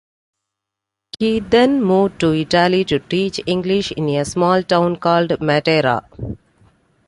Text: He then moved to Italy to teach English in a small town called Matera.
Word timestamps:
He 1.19 1.39
then 1.39 1.83
moved 1.83 2.19
to 2.21 2.33
Italy 2.33 2.83
to 2.85 2.97
teach 2.97 3.39
English 3.45 3.91
in 3.91 4.09
a 4.09 4.25
small 4.25 4.63
town 4.63 4.95
called 4.95 5.29
Matera. 5.39 6.01